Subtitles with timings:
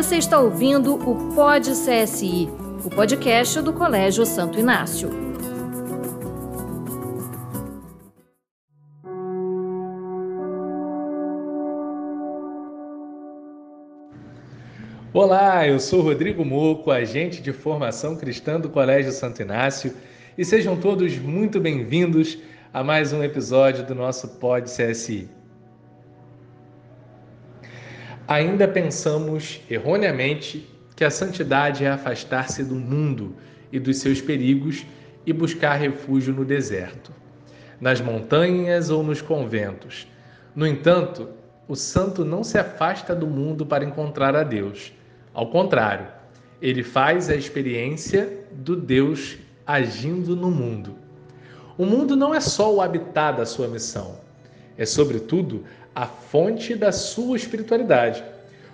[0.00, 2.48] Você está ouvindo o Pod CSI,
[2.82, 5.10] o podcast do Colégio Santo Inácio.
[15.12, 19.94] Olá, eu sou Rodrigo Moco, agente de formação cristã do Colégio Santo Inácio,
[20.38, 22.38] e sejam todos muito bem-vindos
[22.72, 25.39] a mais um episódio do nosso Pod CSI.
[28.30, 33.34] Ainda pensamos erroneamente que a santidade é afastar-se do mundo
[33.72, 34.86] e dos seus perigos
[35.26, 37.10] e buscar refúgio no deserto,
[37.80, 40.06] nas montanhas ou nos conventos.
[40.54, 41.28] No entanto,
[41.66, 44.92] o santo não se afasta do mundo para encontrar a Deus.
[45.34, 46.06] Ao contrário,
[46.62, 50.94] ele faz a experiência do Deus agindo no mundo.
[51.76, 54.20] O mundo não é só o habitat da sua missão,
[54.78, 55.64] é, sobretudo,
[56.00, 58.24] a fonte da sua espiritualidade,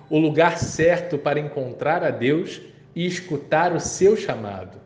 [0.09, 2.61] o lugar certo para encontrar a Deus
[2.95, 4.79] e escutar o seu chamado.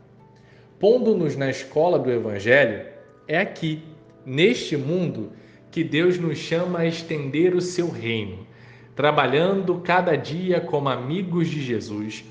[0.79, 2.87] Pondo-nos na escola do Evangelho,
[3.27, 3.83] é aqui,
[4.25, 5.33] neste mundo,
[5.69, 8.47] que Deus nos chama a estender o seu reino,
[8.95, 12.25] trabalhando cada dia como amigos de Jesus,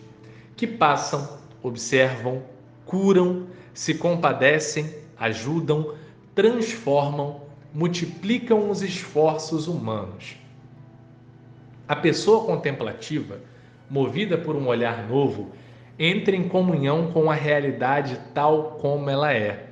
[0.56, 2.42] que passam, observam,
[2.84, 5.95] curam, se compadecem, ajudam,
[6.34, 10.37] transformam multiplicam os esforços humanos.
[11.87, 13.41] A pessoa contemplativa,
[13.89, 15.51] movida por um olhar novo,
[15.98, 19.67] entra em comunhão com a realidade tal como ela é.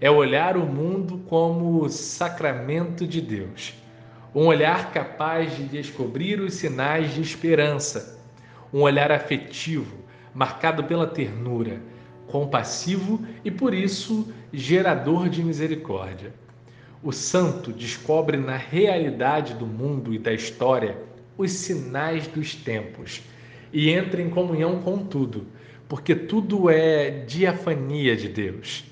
[0.00, 3.74] É olhar o mundo como sacramento de Deus.
[4.34, 8.18] Um olhar capaz de descobrir os sinais de esperança.
[8.72, 9.94] Um olhar afetivo,
[10.34, 11.80] marcado pela ternura,
[12.26, 16.32] compassivo e, por isso, gerador de misericórdia.
[17.04, 20.96] O santo descobre na realidade do mundo e da história
[21.36, 23.22] os sinais dos tempos
[23.72, 25.48] e entra em comunhão com tudo,
[25.88, 28.84] porque tudo é diafania de Deus.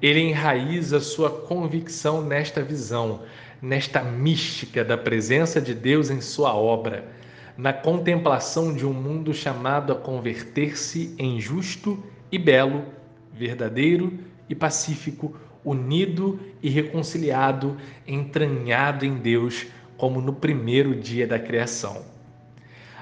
[0.00, 3.20] Ele enraiza sua convicção nesta visão,
[3.60, 7.12] nesta mística da presença de Deus em sua obra,
[7.58, 12.02] na contemplação de um mundo chamado a converter-se em justo
[12.32, 12.86] e belo,
[13.34, 14.18] verdadeiro
[14.48, 17.76] e pacífico, unido e reconciliado,
[18.06, 19.66] entranhado em Deus,
[19.96, 22.02] como no primeiro dia da criação.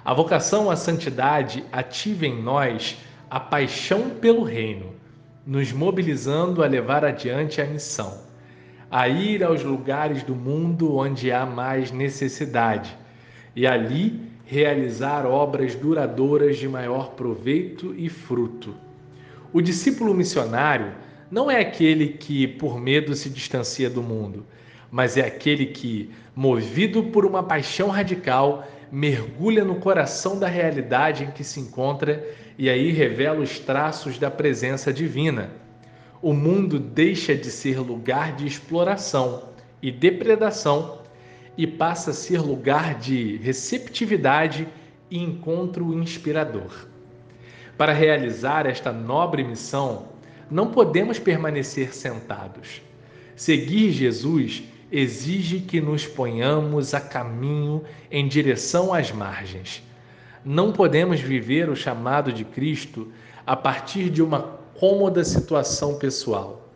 [0.05, 2.99] A vocação à santidade ativa em nós
[3.31, 4.93] a paixão pelo reino,
[5.47, 8.21] nos mobilizando a levar adiante a missão,
[8.91, 12.97] a ir aos lugares do mundo onde há mais necessidade
[13.57, 18.75] e ali realizar obras duradouras de maior proveito e fruto.
[19.53, 20.93] O discípulo missionário
[21.33, 24.45] não é aquele que por medo se distancia do mundo,
[24.91, 31.31] mas é aquele que, movido por uma paixão radical, mergulha no coração da realidade em
[31.31, 32.23] que se encontra
[32.59, 35.51] e aí revela os traços da presença divina.
[36.21, 39.45] O mundo deixa de ser lugar de exploração
[39.81, 40.99] e depredação
[41.57, 44.69] e passa a ser lugar de receptividade
[45.11, 46.87] e encontro inspirador.
[47.79, 50.13] Para realizar esta nobre missão,
[50.51, 52.83] não podemos permanecer sentados.
[53.35, 59.83] Seguir Jesus exige que nos ponhamos a caminho em direção às margens.
[60.45, 63.11] Não podemos viver o chamado de Cristo
[63.47, 64.41] a partir de uma
[64.75, 66.71] cômoda situação pessoal.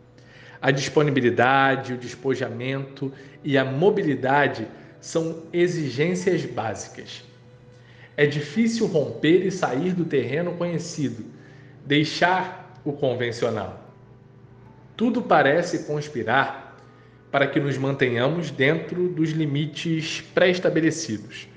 [0.61, 3.11] A disponibilidade, o despojamento
[3.43, 4.67] e a mobilidade
[4.99, 7.23] são exigências básicas.
[8.15, 11.23] É difícil romper e sair do terreno conhecido,
[11.85, 13.83] deixar o convencional.
[14.95, 16.77] Tudo parece conspirar
[17.29, 21.49] para que nos mantenhamos dentro dos limites pré-estabelecidos.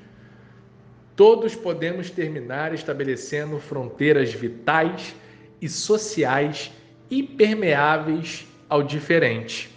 [1.15, 5.15] Todos podemos terminar estabelecendo fronteiras vitais
[5.61, 6.73] e sociais
[7.09, 9.71] impermeáveis ao diferente.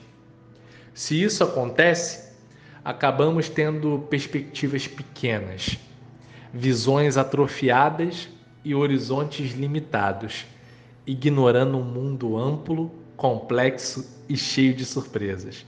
[0.92, 2.34] Se isso acontece,
[2.84, 5.78] acabamos tendo perspectivas pequenas,
[6.52, 8.28] visões atrofiadas
[8.66, 10.46] e horizontes limitados
[11.06, 15.66] ignorando um mundo amplo, complexo e cheio de surpresas.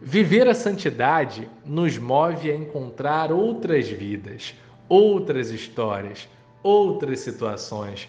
[0.00, 4.54] Viver a santidade nos move a encontrar outras vidas,
[4.88, 6.28] outras histórias,
[6.62, 8.08] outras situações.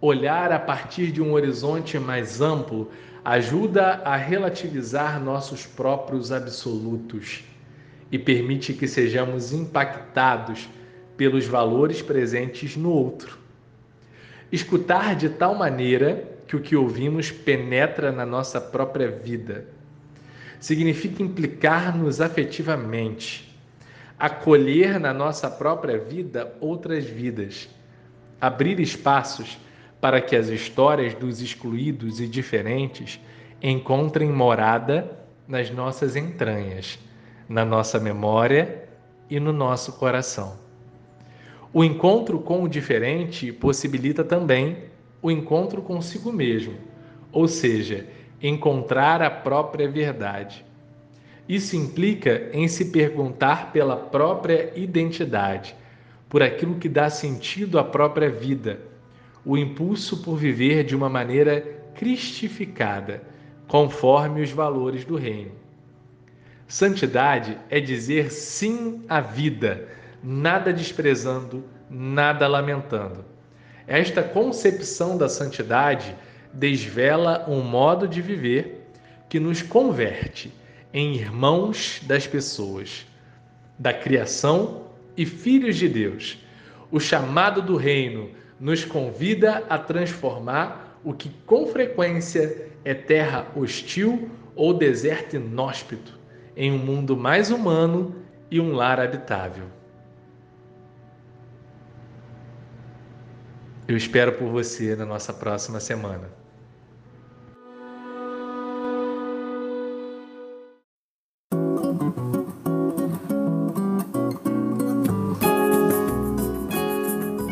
[0.00, 2.90] Olhar a partir de um horizonte mais amplo
[3.24, 7.44] ajuda a relativizar nossos próprios absolutos
[8.10, 10.68] e permite que sejamos impactados
[11.16, 13.41] pelos valores presentes no outro.
[14.52, 19.66] Escutar de tal maneira que o que ouvimos penetra na nossa própria vida.
[20.60, 23.50] Significa implicar-nos afetivamente.
[24.18, 27.68] acolher na nossa própria vida outras vidas,
[28.40, 29.58] abrir espaços
[30.00, 33.18] para que as histórias dos excluídos e diferentes
[33.60, 35.18] encontrem morada
[35.48, 37.00] nas nossas entranhas,
[37.48, 38.88] na nossa memória
[39.28, 40.56] e no nosso coração.
[41.74, 44.76] O encontro com o diferente possibilita também
[45.22, 46.74] o encontro consigo mesmo,
[47.32, 48.06] ou seja,
[48.42, 50.66] encontrar a própria verdade.
[51.48, 55.74] Isso implica em se perguntar pela própria identidade,
[56.28, 58.80] por aquilo que dá sentido à própria vida,
[59.44, 61.60] o impulso por viver de uma maneira
[61.94, 63.22] cristificada,
[63.66, 65.52] conforme os valores do reino.
[66.68, 69.88] Santidade é dizer sim à vida,
[70.22, 73.24] nada desprezando, nada lamentando.
[73.86, 76.14] Esta concepção da santidade
[76.52, 78.88] desvela um modo de viver
[79.28, 80.52] que nos converte
[80.92, 83.06] em irmãos das pessoas,
[83.78, 84.82] da criação
[85.16, 86.38] e filhos de Deus.
[86.90, 88.30] O chamado do reino
[88.60, 96.18] nos convida a transformar o que com frequência é terra hostil ou deserto inóspito
[96.56, 98.14] em um mundo mais humano
[98.50, 99.64] e um lar habitável.
[103.92, 106.30] Eu espero por você na nossa próxima semana.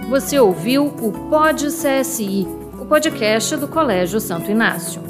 [0.09, 2.47] Você ouviu o Pod CSI,
[2.81, 5.10] o podcast do Colégio Santo Inácio.